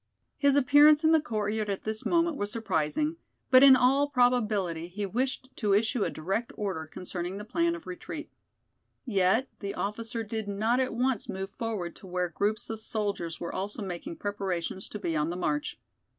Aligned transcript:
His 0.39 0.55
appearance 0.55 1.03
in 1.03 1.11
the 1.11 1.21
courtyard 1.21 1.69
at 1.69 1.83
this 1.83 2.07
moment 2.07 2.35
was 2.35 2.51
surprising, 2.51 3.17
but 3.51 3.61
in 3.61 3.75
all 3.75 4.09
probability 4.09 4.87
he 4.87 5.05
wished 5.05 5.49
to 5.57 5.75
issue 5.75 6.03
a 6.03 6.09
direct 6.09 6.51
order 6.55 6.87
concerning 6.87 7.37
the 7.37 7.45
plan 7.45 7.75
of 7.75 7.85
retreat. 7.85 8.31
Yet 9.05 9.47
the 9.59 9.75
officer 9.75 10.23
did 10.23 10.47
not 10.47 10.79
at 10.79 10.95
once 10.95 11.29
move 11.29 11.51
forward 11.51 11.95
to 11.97 12.07
where 12.07 12.29
groups 12.29 12.67
of 12.71 12.81
soldiers 12.81 13.39
were 13.39 13.53
also 13.53 13.83
making 13.83 14.15
preparations 14.15 14.89
to 14.89 14.97
be 14.97 15.15
on 15.15 15.29
the 15.29 15.37
march. 15.37 15.79